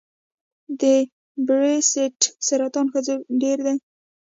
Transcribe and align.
د 0.79 0.83
بریسټ 1.47 2.17
سرطان 2.47 2.85
ښځو 2.93 3.15
کې 3.19 3.25
ډېر 3.41 3.57
دی. 3.65 3.75